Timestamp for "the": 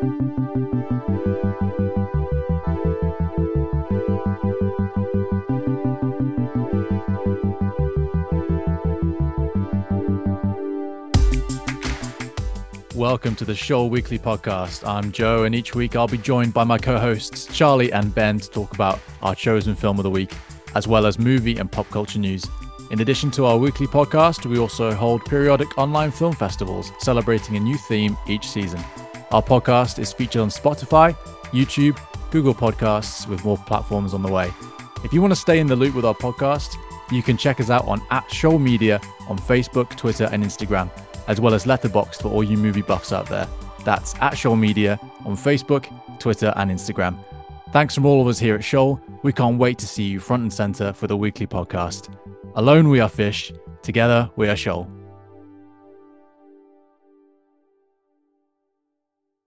13.44-13.56, 20.04-20.10, 34.22-34.32, 35.66-35.76, 51.06-51.16